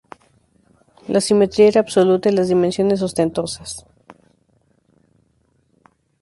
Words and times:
La 1.07 1.21
simetría 1.21 1.67
era 1.67 1.81
absoluta, 1.81 2.27
y 2.27 2.31
las 2.31 2.47
dimensiones 2.47 3.03
ostentosas. 3.03 3.85